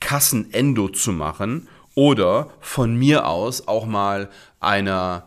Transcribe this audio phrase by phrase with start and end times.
[0.00, 5.26] Kassenendo zu machen oder von mir aus auch mal einer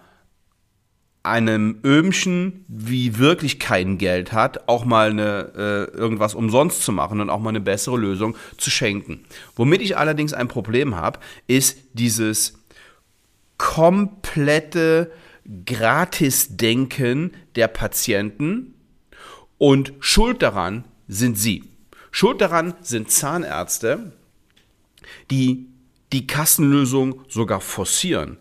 [1.25, 5.51] einem Öhmchen, wie wirklich kein Geld hat, auch mal eine,
[5.93, 9.25] äh, irgendwas umsonst zu machen und auch mal eine bessere Lösung zu schenken.
[9.55, 12.59] Womit ich allerdings ein Problem habe, ist dieses
[13.57, 15.11] komplette
[15.65, 18.75] Gratisdenken der Patienten
[19.57, 21.63] und Schuld daran sind sie.
[22.11, 24.13] Schuld daran sind Zahnärzte,
[25.31, 25.67] die
[26.13, 28.37] die Kassenlösung sogar forcieren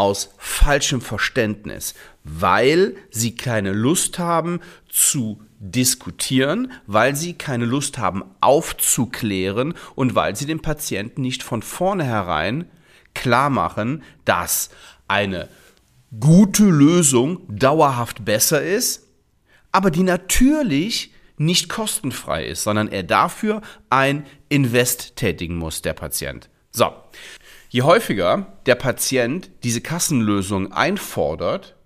[0.00, 8.24] aus falschem Verständnis, weil sie keine Lust haben zu diskutieren, weil sie keine Lust haben
[8.40, 12.64] aufzuklären und weil sie dem Patienten nicht von vornherein
[13.12, 14.70] klar machen, dass
[15.06, 15.50] eine
[16.18, 19.06] gute Lösung dauerhaft besser ist,
[19.70, 23.60] aber die natürlich nicht kostenfrei ist, sondern er dafür
[23.90, 26.48] ein Invest tätigen muss, der Patient.
[26.70, 26.90] So,
[27.72, 31.76] Je häufiger der Patient diese Kassenlösung einfordert,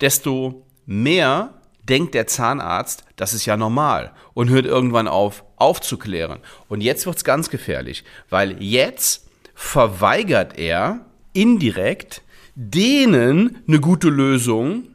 [0.00, 1.54] desto mehr
[1.88, 6.40] denkt der Zahnarzt, das ist ja normal und hört irgendwann auf aufzuklären.
[6.68, 12.22] Und jetzt wird es ganz gefährlich, weil jetzt verweigert er indirekt
[12.56, 14.88] denen eine gute Lösung,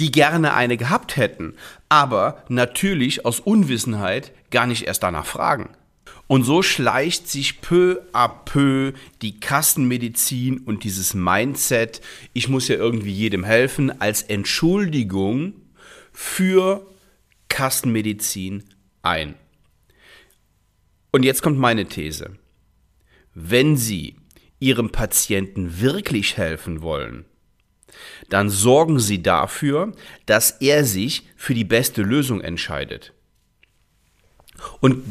[0.00, 1.54] die gerne eine gehabt hätten,
[1.88, 5.70] aber natürlich aus Unwissenheit gar nicht erst danach fragen.
[6.28, 12.02] Und so schleicht sich peu à peu die Kassenmedizin und dieses Mindset,
[12.34, 15.54] ich muss ja irgendwie jedem helfen, als Entschuldigung
[16.12, 16.86] für
[17.48, 18.62] Kassenmedizin
[19.00, 19.34] ein.
[21.10, 22.36] Und jetzt kommt meine These.
[23.34, 24.16] Wenn Sie
[24.60, 27.24] Ihrem Patienten wirklich helfen wollen,
[28.28, 29.92] dann sorgen Sie dafür,
[30.26, 33.14] dass er sich für die beste Lösung entscheidet.
[34.80, 35.04] Und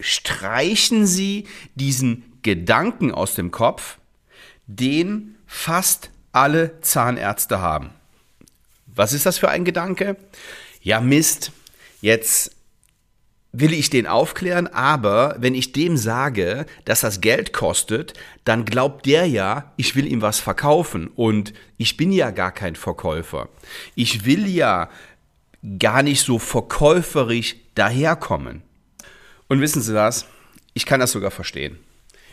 [0.00, 3.98] streichen Sie diesen Gedanken aus dem Kopf,
[4.66, 7.90] den fast alle Zahnärzte haben.
[8.86, 10.16] Was ist das für ein Gedanke?
[10.82, 11.52] Ja, Mist,
[12.00, 12.56] jetzt
[13.52, 19.06] will ich den aufklären, aber wenn ich dem sage, dass das Geld kostet, dann glaubt
[19.06, 23.48] der ja, ich will ihm was verkaufen und ich bin ja gar kein Verkäufer.
[23.96, 24.88] Ich will ja
[25.78, 28.62] gar nicht so verkäuferisch daherkommen.
[29.50, 30.26] Und wissen Sie was?
[30.74, 31.80] Ich kann das sogar verstehen.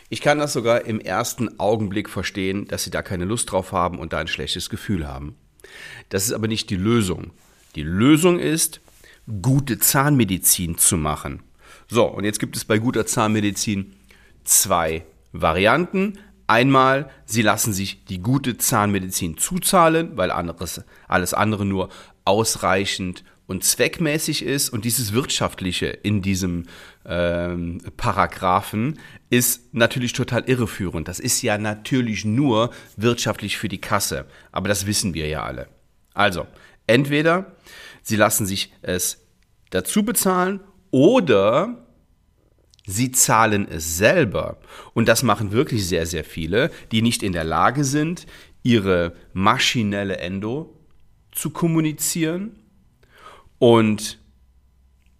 [0.08, 3.98] Ich kann das sogar im ersten Augenblick verstehen, dass Sie da keine Lust drauf haben
[3.98, 5.34] und da ein schlechtes Gefühl haben.
[6.10, 7.32] Das ist aber nicht die Lösung.
[7.74, 8.80] Die Lösung ist,
[9.42, 11.42] gute Zahnmedizin zu machen.
[11.88, 13.96] So, und jetzt gibt es bei guter Zahnmedizin
[14.44, 16.20] zwei Varianten.
[16.46, 21.88] Einmal, Sie lassen sich die gute Zahnmedizin zuzahlen, weil anderes, alles andere nur
[22.24, 26.66] ausreichend und zweckmäßig ist und dieses Wirtschaftliche in diesem
[27.06, 28.98] ähm, Paragraphen
[29.30, 31.08] ist natürlich total irreführend.
[31.08, 35.68] Das ist ja natürlich nur wirtschaftlich für die Kasse, aber das wissen wir ja alle.
[36.12, 36.46] Also,
[36.86, 37.56] entweder
[38.02, 39.24] sie lassen sich es
[39.70, 41.86] dazu bezahlen oder
[42.86, 44.58] sie zahlen es selber.
[44.92, 48.26] Und das machen wirklich sehr, sehr viele, die nicht in der Lage sind,
[48.62, 50.78] ihre maschinelle Endo
[51.32, 52.67] zu kommunizieren
[53.58, 54.18] und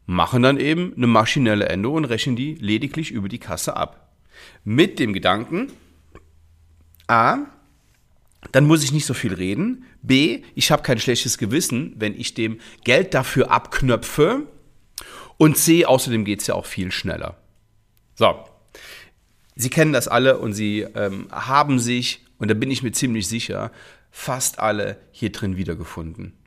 [0.06, 4.16] machen dann eben eine maschinelle Endo und rechnen die lediglich über die Kasse ab.
[4.64, 5.70] Mit dem Gedanken,
[7.08, 7.38] a,
[8.52, 9.84] dann muss ich nicht so viel reden.
[10.02, 14.46] B, ich habe kein schlechtes Gewissen, wenn ich dem Geld dafür abknöpfe.
[15.36, 17.36] Und C, außerdem geht es ja auch viel schneller.
[18.14, 18.44] So,
[19.56, 23.26] Sie kennen das alle und Sie ähm, haben sich, und da bin ich mir ziemlich
[23.26, 23.72] sicher,
[24.10, 26.37] fast alle hier drin wiedergefunden.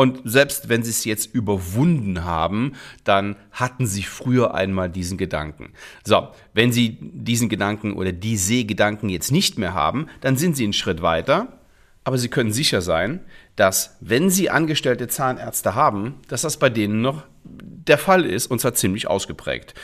[0.00, 2.72] Und selbst wenn sie es jetzt überwunden haben,
[3.04, 5.74] dann hatten sie früher einmal diesen Gedanken.
[6.04, 10.64] So, wenn sie diesen Gedanken oder diese Gedanken jetzt nicht mehr haben, dann sind sie
[10.64, 11.58] einen Schritt weiter.
[12.02, 13.20] Aber sie können sicher sein,
[13.56, 18.58] dass wenn sie angestellte Zahnärzte haben, dass das bei denen noch der Fall ist und
[18.58, 19.74] zwar ziemlich ausgeprägt.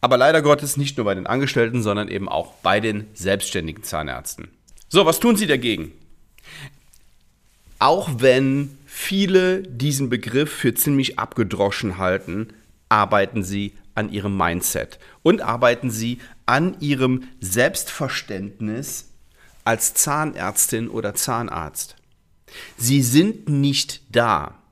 [0.00, 4.52] Aber leider Gottes nicht nur bei den Angestellten, sondern eben auch bei den selbstständigen Zahnärzten.
[4.88, 5.90] So, was tun sie dagegen?
[7.80, 12.48] Auch wenn viele diesen Begriff für ziemlich abgedroschen halten,
[12.88, 19.10] arbeiten sie an ihrem Mindset und arbeiten sie an ihrem Selbstverständnis
[19.64, 21.96] als Zahnärztin oder Zahnarzt.
[22.76, 24.62] Sie sind nicht da,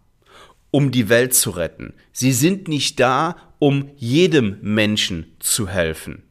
[0.70, 1.92] um die Welt zu retten.
[2.12, 6.22] Sie sind nicht da, um jedem Menschen zu helfen.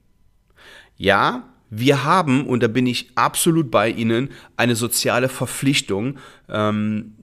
[0.95, 7.15] Ja, wir haben, und da bin ich absolut bei Ihnen, eine soziale Verpflichtung ähm,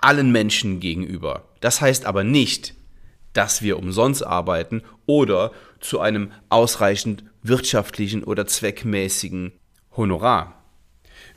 [0.00, 1.48] allen Menschen gegenüber.
[1.60, 2.74] Das heißt aber nicht,
[3.32, 9.52] dass wir umsonst arbeiten oder zu einem ausreichend wirtschaftlichen oder zweckmäßigen
[9.96, 10.62] Honorar.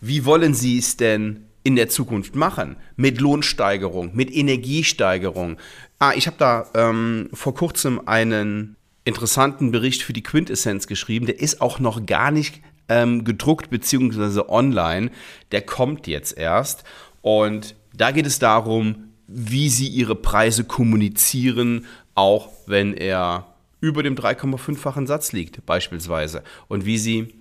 [0.01, 2.75] Wie wollen Sie es denn in der Zukunft machen?
[2.95, 5.57] Mit Lohnsteigerung, mit Energiesteigerung.
[5.99, 8.75] Ah, ich habe da ähm, vor kurzem einen
[9.05, 11.25] interessanten Bericht für die Quintessenz geschrieben.
[11.25, 14.41] Der ist auch noch gar nicht ähm, gedruckt bzw.
[14.47, 15.11] online.
[15.51, 16.83] Der kommt jetzt erst.
[17.21, 21.85] Und da geht es darum, wie sie ihre Preise kommunizieren,
[22.15, 23.47] auch wenn er
[23.79, 26.43] über dem 3,5-fachen Satz liegt, beispielsweise.
[26.67, 27.33] Und wie sie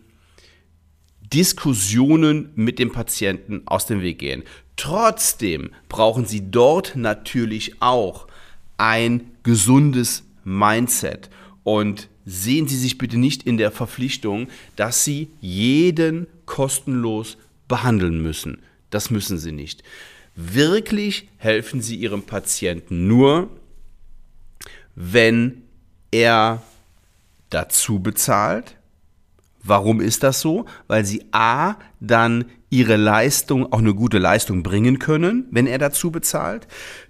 [1.33, 4.43] Diskussionen mit dem Patienten aus dem Weg gehen.
[4.77, 8.27] Trotzdem brauchen Sie dort natürlich auch
[8.77, 11.31] ein gesundes Mindset.
[11.65, 18.59] Und sehen Sie sich bitte nicht in der Verpflichtung, dass Sie jeden kostenlos behandeln müssen.
[18.91, 19.83] Das müssen Sie nicht.
[20.35, 23.51] Wirklich helfen Sie Ihrem Patienten nur,
[24.95, 25.63] wenn
[26.11, 26.63] er
[27.51, 28.77] dazu bezahlt,
[29.63, 30.67] Warum ist das so?
[30.89, 36.11] Weil sie A, dann ihre Leistung, auch eine gute Leistung bringen können, wenn er dazu
[36.11, 36.67] bezahlt.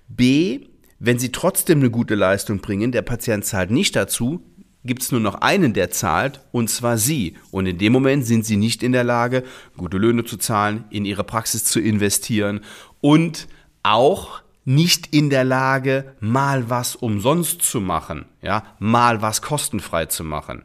[0.08, 0.66] B,
[0.98, 4.42] wenn sie trotzdem eine gute Leistung bringen, der Patient zahlt nicht dazu,
[4.84, 7.36] gibt es nur noch einen, der zahlt, und zwar Sie.
[7.50, 9.44] Und in dem Moment sind Sie nicht in der Lage,
[9.76, 12.60] gute Löhne zu zahlen, in Ihre Praxis zu investieren
[13.00, 13.48] und
[13.82, 20.24] auch nicht in der Lage, mal was umsonst zu machen, ja, mal was kostenfrei zu
[20.24, 20.64] machen.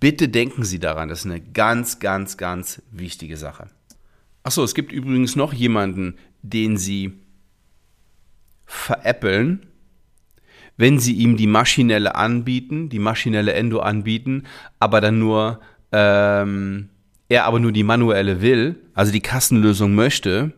[0.00, 3.68] Bitte denken Sie daran, das ist eine ganz, ganz, ganz wichtige Sache.
[4.42, 7.20] Achso, es gibt übrigens noch jemanden, den Sie
[8.64, 9.66] veräppeln,
[10.80, 14.44] wenn Sie ihm die maschinelle anbieten, die maschinelle Endo anbieten,
[14.78, 15.60] aber dann nur,
[15.92, 16.88] ähm,
[17.28, 20.54] er aber nur die manuelle will, also die Kassenlösung möchte,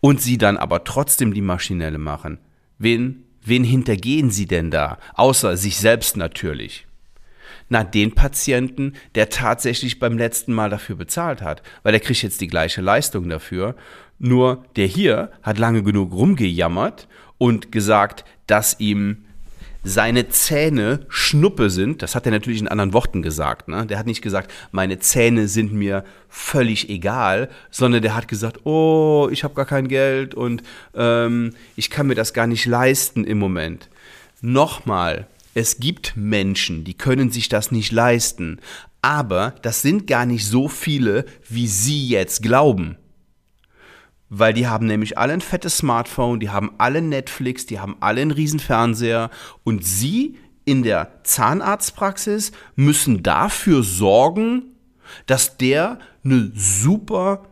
[0.00, 2.38] und Sie dann aber trotzdem die maschinelle machen.
[2.78, 4.98] Wen, wen hintergehen Sie denn da?
[5.14, 6.88] Außer sich selbst natürlich.
[7.68, 12.40] Na, den Patienten, der tatsächlich beim letzten Mal dafür bezahlt hat, weil der kriegt jetzt
[12.40, 13.76] die gleiche Leistung dafür.
[14.18, 17.06] Nur der hier hat lange genug rumgejammert
[17.38, 19.26] und gesagt, dass ihm
[19.82, 22.02] seine Zähne Schnuppe sind.
[22.02, 23.68] Das hat er natürlich in anderen Worten gesagt.
[23.68, 23.86] Ne?
[23.86, 29.28] Der hat nicht gesagt, meine Zähne sind mir völlig egal, sondern der hat gesagt, oh,
[29.30, 30.62] ich habe gar kein Geld und
[30.94, 33.88] ähm, ich kann mir das gar nicht leisten im Moment.
[34.42, 38.60] Nochmal, es gibt Menschen, die können sich das nicht leisten,
[39.02, 42.96] aber das sind gar nicht so viele, wie Sie jetzt glauben.
[44.30, 48.22] Weil die haben nämlich alle ein fettes Smartphone, die haben alle Netflix, die haben alle
[48.22, 49.28] einen riesen Fernseher
[49.64, 54.76] und Sie in der Zahnarztpraxis müssen dafür sorgen,
[55.26, 57.46] dass der eine super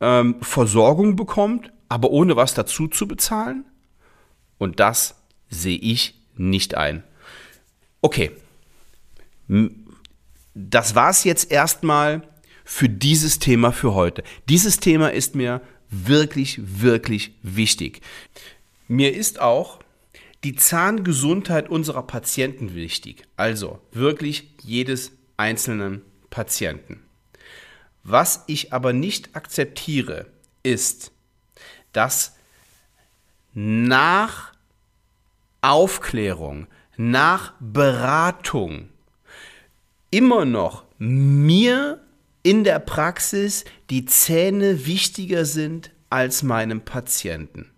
[0.00, 3.64] ähm, Versorgung bekommt, aber ohne was dazu zu bezahlen?
[4.58, 5.14] Und das
[5.48, 7.02] sehe ich nicht ein.
[8.02, 8.32] Okay.
[10.54, 12.22] Das war es jetzt erstmal
[12.64, 14.22] für dieses Thema für heute.
[14.48, 15.60] Dieses Thema ist mir
[15.90, 18.00] wirklich, wirklich wichtig.
[18.88, 19.80] Mir ist auch
[20.44, 23.24] die Zahngesundheit unserer Patienten wichtig.
[23.36, 27.02] Also wirklich jedes einzelnen Patienten.
[28.02, 30.26] Was ich aber nicht akzeptiere,
[30.62, 31.12] ist,
[31.92, 32.36] dass
[33.52, 34.52] nach
[35.60, 36.66] Aufklärung,
[36.96, 38.88] nach Beratung
[40.10, 42.00] immer noch mir
[42.42, 47.70] in der Praxis die Zähne wichtiger sind als meinem Patienten.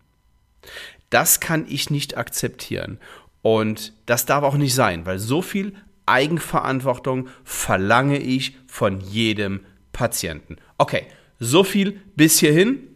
[1.10, 2.98] Das kann ich nicht akzeptieren.
[3.42, 5.74] Und das darf auch nicht sein, weil so viel
[6.06, 9.60] Eigenverantwortung verlange ich von jedem
[9.92, 10.56] Patienten.
[10.78, 11.06] Okay,
[11.38, 12.88] so viel bis hierhin.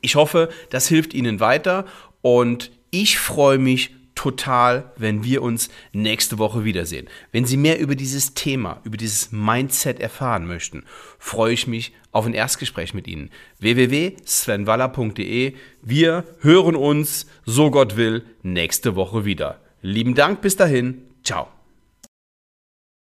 [0.00, 1.86] Ich hoffe, das hilft Ihnen weiter
[2.20, 7.10] und ich freue mich total, wenn wir uns nächste Woche wiedersehen.
[7.30, 10.84] Wenn Sie mehr über dieses Thema, über dieses Mindset erfahren möchten,
[11.18, 13.28] freue ich mich auf ein Erstgespräch mit Ihnen.
[13.58, 15.52] www.svenwaller.de.
[15.82, 19.60] Wir hören uns, so Gott will, nächste Woche wieder.
[19.82, 21.02] Lieben Dank, bis dahin.
[21.22, 21.53] Ciao.